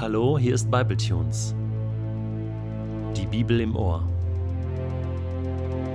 [0.00, 1.54] Hallo, hier ist Bibletunes.
[3.14, 4.02] Die Bibel im Ohr.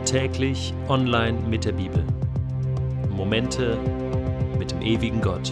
[0.06, 2.04] Täglich online mit der Bibel.
[3.10, 3.80] Momente
[4.60, 5.52] mit dem ewigen Gott.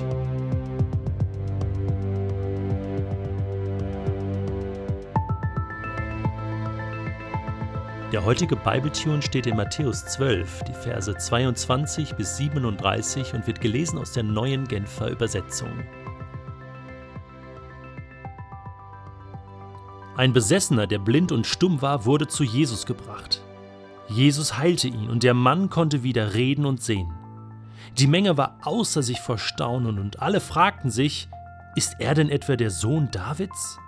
[8.11, 13.97] Der heutige Bibletune steht in Matthäus 12, die Verse 22 bis 37 und wird gelesen
[13.97, 15.71] aus der neuen Genfer Übersetzung.
[20.15, 23.41] Ein Besessener, der blind und stumm war, wurde zu Jesus gebracht.
[24.09, 27.11] Jesus heilte ihn und der Mann konnte wieder reden und sehen.
[27.97, 31.29] Die Menge war außer sich vor Staunen und alle fragten sich,
[31.75, 33.79] ist er denn etwa der Sohn Davids?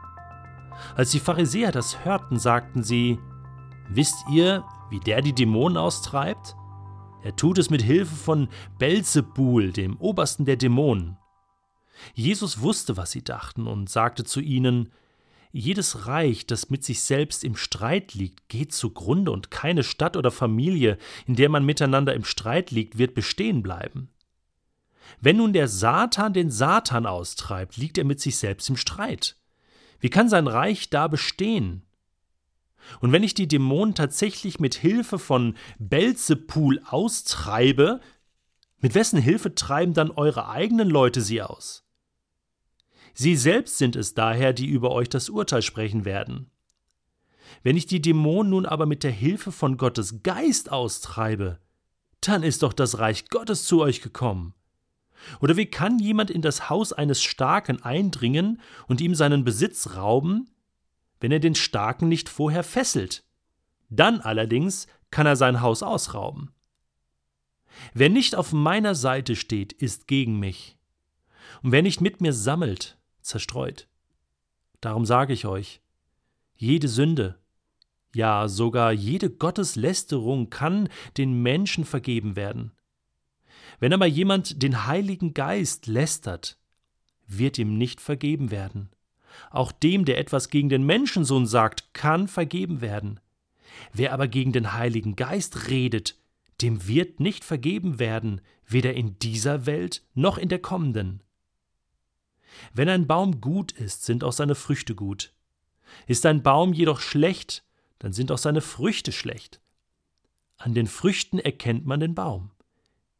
[0.95, 3.19] Als die Pharisäer das hörten, sagten sie,
[3.89, 6.55] Wisst ihr, wie der die Dämonen austreibt?
[7.23, 8.49] Er tut es mit Hilfe von
[8.79, 11.17] Belzebul, dem Obersten der Dämonen.
[12.13, 14.91] Jesus wusste, was sie dachten, und sagte zu ihnen,
[15.55, 20.29] jedes Reich, das mit sich selbst im Streit liegt, geht zugrunde, und keine Stadt oder
[20.29, 24.09] Familie, in der man miteinander im Streit liegt, wird bestehen bleiben.
[25.21, 29.37] Wenn nun der Satan den Satan austreibt, liegt er mit sich selbst im Streit.
[29.99, 31.83] Wie kann sein Reich da bestehen?
[32.99, 38.01] Und wenn ich die Dämonen tatsächlich mit Hilfe von Belzebul austreibe,
[38.79, 41.84] mit wessen Hilfe treiben dann eure eigenen Leute sie aus?
[43.15, 46.51] Sie selbst sind es daher, die über euch das Urteil sprechen werden.
[47.63, 51.59] Wenn ich die Dämonen nun aber mit der Hilfe von Gottes Geist austreibe,
[52.19, 54.53] dann ist doch das Reich Gottes zu euch gekommen.
[55.39, 60.51] Oder wie kann jemand in das Haus eines Starken eindringen und ihm seinen Besitz rauben,
[61.21, 63.23] wenn er den Starken nicht vorher fesselt?
[63.89, 66.51] Dann allerdings kann er sein Haus ausrauben.
[67.93, 70.77] Wer nicht auf meiner Seite steht, ist gegen mich.
[71.63, 73.87] Und wer nicht mit mir sammelt, zerstreut.
[74.81, 75.81] Darum sage ich euch,
[76.55, 77.37] jede Sünde,
[78.13, 82.71] ja sogar jede Gotteslästerung kann den Menschen vergeben werden.
[83.79, 86.57] Wenn aber jemand den Heiligen Geist lästert,
[87.27, 88.89] wird ihm nicht vergeben werden.
[89.51, 93.19] Auch dem, der etwas gegen den Menschensohn sagt, kann vergeben werden.
[93.91, 96.15] Wer aber gegen den Heiligen Geist redet,
[96.61, 101.21] dem wird nicht vergeben werden, weder in dieser Welt noch in der kommenden.
[102.73, 105.33] Wenn ein Baum gut ist, sind auch seine Früchte gut.
[106.07, 107.63] Ist ein Baum jedoch schlecht,
[107.99, 109.61] dann sind auch seine Früchte schlecht.
[110.57, 112.51] An den Früchten erkennt man den Baum.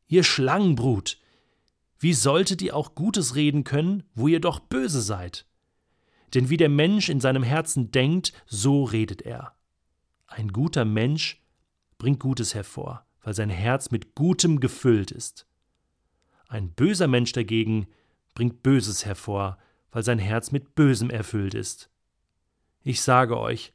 [0.08, 1.18] Ihr Schlangenbrut,
[2.00, 5.46] wie solltet ihr auch Gutes reden können, wo ihr doch böse seid?
[6.34, 9.56] Denn wie der Mensch in seinem Herzen denkt, so redet er.
[10.28, 11.42] Ein guter Mensch
[11.98, 15.48] bringt Gutes hervor, weil sein Herz mit Gutem gefüllt ist.
[16.48, 17.88] Ein böser Mensch dagegen
[18.36, 19.58] bringt Böses hervor,
[19.92, 21.90] weil sein Herz mit Bösem erfüllt ist.
[22.84, 23.74] Ich sage euch,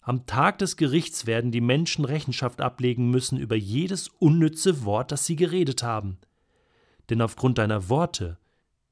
[0.00, 5.26] am Tag des Gerichts werden die Menschen Rechenschaft ablegen müssen über jedes unnütze Wort, das
[5.26, 6.18] sie geredet haben.
[7.10, 8.38] Denn aufgrund deiner Worte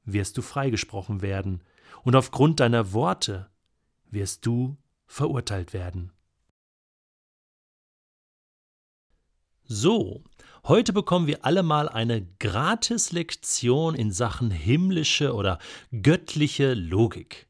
[0.05, 1.61] wirst du freigesprochen werden,
[2.03, 3.49] und aufgrund deiner Worte
[4.11, 4.77] wirst du
[5.07, 6.13] verurteilt werden.
[9.69, 10.23] So,
[10.65, 15.59] heute bekommen wir alle mal eine Gratis-Lektion in Sachen himmlische oder
[16.01, 17.47] göttliche Logik.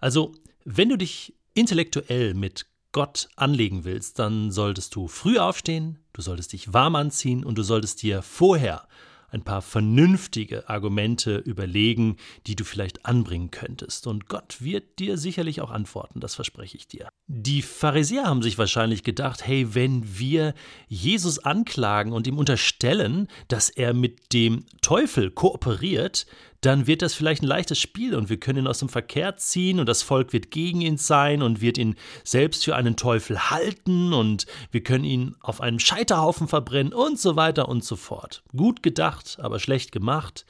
[0.00, 0.30] Also,
[0.64, 6.52] wenn du dich intellektuell mit Gott anlegen willst, dann solltest du früh aufstehen, du solltest
[6.52, 8.86] dich warm anziehen und du solltest dir vorher
[9.30, 14.06] ein paar vernünftige Argumente überlegen, die du vielleicht anbringen könntest.
[14.06, 17.08] Und Gott wird dir sicherlich auch antworten, das verspreche ich dir.
[17.26, 20.54] Die Pharisäer haben sich wahrscheinlich gedacht, hey, wenn wir
[20.88, 26.26] Jesus anklagen und ihm unterstellen, dass er mit dem Teufel kooperiert,
[26.60, 29.80] dann wird das vielleicht ein leichtes Spiel und wir können ihn aus dem Verkehr ziehen
[29.80, 34.12] und das Volk wird gegen ihn sein und wird ihn selbst für einen Teufel halten
[34.12, 38.42] und wir können ihn auf einem Scheiterhaufen verbrennen und so weiter und so fort.
[38.54, 40.44] Gut gedacht, aber schlecht gemacht.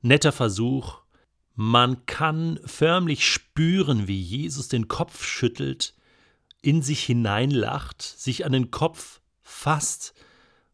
[0.00, 1.00] Netter Versuch.
[1.54, 5.94] Man kann förmlich spüren, wie Jesus den Kopf schüttelt,
[6.62, 10.14] in sich hineinlacht, sich an den Kopf fasst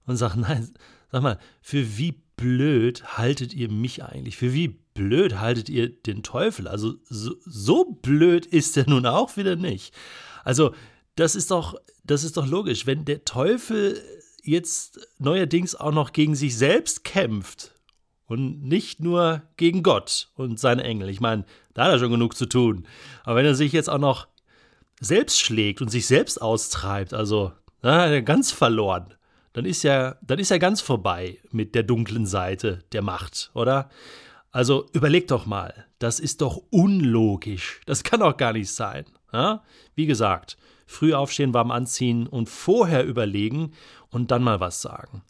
[0.06, 0.73] und sagt, nein,
[1.11, 4.38] sag mal, für wie blöd haltet ihr mich eigentlich?
[4.38, 6.67] Für wie blöd haltet ihr den Teufel?
[6.67, 9.94] Also so, so blöd ist er nun auch wieder nicht.
[10.44, 10.73] Also
[11.17, 11.75] das ist doch,
[12.05, 14.00] das ist doch logisch, wenn der Teufel
[14.43, 17.75] jetzt neuerdings auch noch gegen sich selbst kämpft
[18.26, 21.11] und nicht nur gegen Gott und seine Engel.
[21.11, 21.44] Ich meine,
[21.75, 22.87] da hat er schon genug zu tun.
[23.25, 24.29] Aber wenn er sich jetzt auch noch
[25.00, 27.52] selbst schlägt und sich selbst austreibt, also
[27.82, 29.14] er ganz verloren
[29.53, 33.89] dann ist ja, dann ist ja ganz vorbei mit der dunklen Seite der Macht, oder?
[34.50, 37.81] Also überleg doch mal, das ist doch unlogisch.
[37.87, 39.05] Das kann doch gar nicht sein.
[39.33, 39.62] Ja?
[39.95, 40.56] Wie gesagt,
[40.87, 43.73] früh aufstehen, warm anziehen und vorher überlegen
[44.11, 45.23] und dann mal was sagen.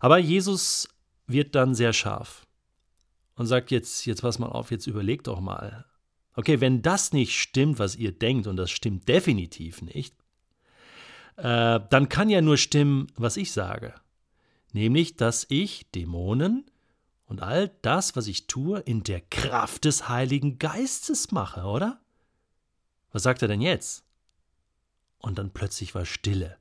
[0.00, 0.88] Aber Jesus
[1.26, 2.46] wird dann sehr scharf
[3.36, 5.84] und sagt jetzt, jetzt pass mal auf, jetzt überleg doch mal.
[6.34, 10.16] Okay, wenn das nicht stimmt, was ihr denkt, und das stimmt definitiv nicht,
[11.36, 13.94] äh, dann kann ja nur stimmen, was ich sage.
[14.72, 16.64] Nämlich, dass ich Dämonen
[17.26, 22.00] und all das, was ich tue, in der Kraft des Heiligen Geistes mache, oder?
[23.12, 24.04] Was sagt er denn jetzt?
[25.18, 26.58] Und dann plötzlich war Stille.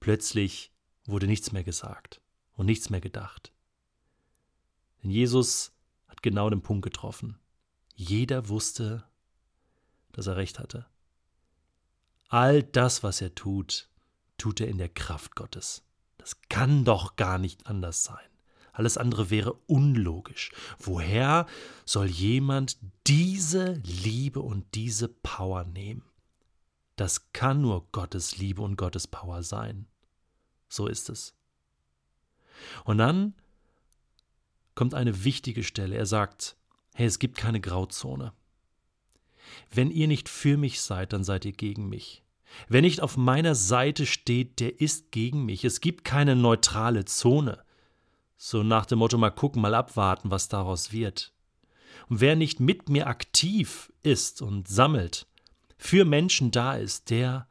[0.00, 0.72] Plötzlich
[1.06, 2.20] wurde nichts mehr gesagt
[2.56, 3.52] und nichts mehr gedacht.
[5.02, 5.72] Denn Jesus
[6.08, 7.38] hat genau den Punkt getroffen.
[7.94, 9.04] Jeder wusste,
[10.12, 10.86] dass er recht hatte.
[12.34, 13.88] All das, was er tut,
[14.38, 15.84] tut er in der Kraft Gottes.
[16.18, 18.26] Das kann doch gar nicht anders sein.
[18.72, 20.50] Alles andere wäre unlogisch.
[20.80, 21.46] Woher
[21.84, 22.76] soll jemand
[23.06, 26.02] diese Liebe und diese Power nehmen?
[26.96, 29.86] Das kann nur Gottes Liebe und Gottes Power sein.
[30.68, 31.36] So ist es.
[32.82, 33.34] Und dann
[34.74, 35.94] kommt eine wichtige Stelle.
[35.94, 36.56] Er sagt,
[36.94, 38.32] hey, es gibt keine Grauzone.
[39.70, 42.23] Wenn ihr nicht für mich seid, dann seid ihr gegen mich.
[42.68, 45.64] Wer nicht auf meiner Seite steht, der ist gegen mich.
[45.64, 47.62] Es gibt keine neutrale Zone.
[48.36, 51.32] So nach dem Motto mal gucken, mal abwarten, was daraus wird.
[52.08, 55.26] Und wer nicht mit mir aktiv ist und sammelt,
[55.76, 57.48] für Menschen da ist, der,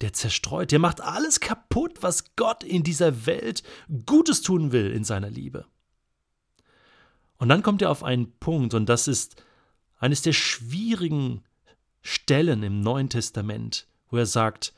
[0.00, 3.62] der zerstreut, der macht alles kaputt, was Gott in dieser Welt
[4.06, 5.66] Gutes tun will in seiner Liebe.
[7.38, 9.42] Und dann kommt er auf einen Punkt, und das ist
[9.98, 11.42] eines der schwierigen
[12.02, 14.72] Stellen im Neuen Testament, wo er sagt,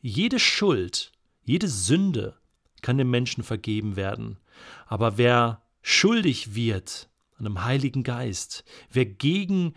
[0.00, 1.12] jede Schuld,
[1.44, 2.36] jede Sünde
[2.82, 4.38] kann dem Menschen vergeben werden,
[4.86, 7.08] aber wer schuldig wird
[7.38, 9.74] an einem Heiligen Geist, wer gegen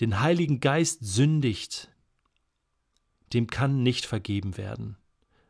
[0.00, 1.90] den Heiligen Geist sündigt,
[3.32, 4.96] dem kann nicht vergeben werden.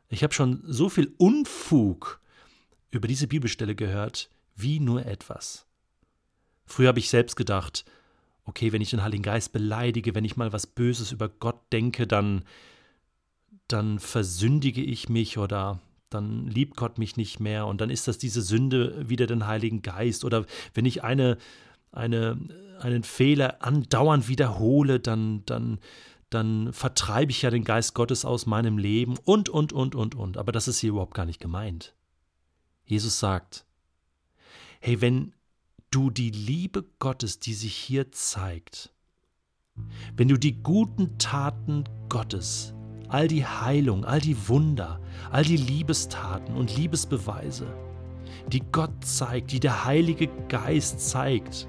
[0.09, 2.21] Ich habe schon so viel Unfug
[2.91, 5.67] über diese Bibelstelle gehört, wie nur etwas.
[6.67, 7.85] Früher habe ich selbst gedacht,
[8.44, 12.06] okay, wenn ich den Heiligen Geist beleidige, wenn ich mal was Böses über Gott denke,
[12.06, 12.44] dann,
[13.69, 15.81] dann versündige ich mich oder
[16.11, 19.82] dann liebt Gott mich nicht mehr und dann ist das diese Sünde wieder den Heiligen
[19.82, 20.25] Geist.
[20.25, 21.38] Oder wenn ich eine,
[21.91, 22.38] eine,
[22.81, 25.79] einen Fehler andauernd wiederhole, dann, dann,
[26.31, 30.37] dann vertreibe ich ja den Geist Gottes aus meinem Leben und, und, und, und, und.
[30.37, 31.94] Aber das ist hier überhaupt gar nicht gemeint.
[32.85, 33.64] Jesus sagt,
[34.81, 35.32] hey, wenn
[35.94, 38.93] du die Liebe Gottes, die sich hier zeigt,
[40.17, 42.75] wenn du die guten Taten Gottes,
[43.08, 45.00] all die Heilung, all die Wunder,
[45.31, 47.73] all die Liebestaten und Liebesbeweise,
[48.49, 51.69] die Gott zeigt, die der Heilige Geist zeigt,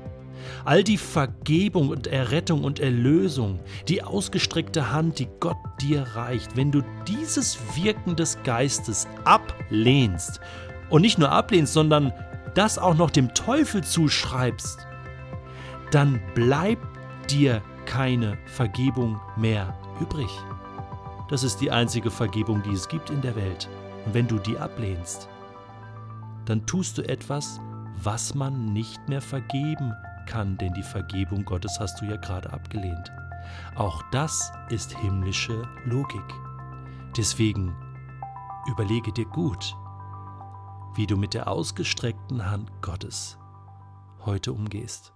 [0.64, 6.72] all die Vergebung und Errettung und Erlösung, die ausgestreckte Hand, die Gott dir reicht, wenn
[6.72, 10.40] du dieses Wirken des Geistes ablehnst
[10.90, 12.12] und nicht nur ablehnst, sondern
[12.56, 14.88] das auch noch dem Teufel zuschreibst,
[15.92, 16.86] dann bleibt
[17.30, 20.30] dir keine Vergebung mehr übrig.
[21.30, 23.70] Das ist die einzige Vergebung, die es gibt in der Welt.
[24.06, 25.28] Und wenn du die ablehnst,
[26.46, 27.60] dann tust du etwas,
[28.02, 29.94] was man nicht mehr vergeben
[30.28, 33.12] kann, denn die Vergebung Gottes hast du ja gerade abgelehnt.
[33.76, 36.24] Auch das ist himmlische Logik.
[37.16, 37.76] Deswegen
[38.68, 39.76] überlege dir gut,
[40.96, 43.38] wie du mit der ausgestreckten Hand Gottes
[44.26, 45.15] heute umgehst.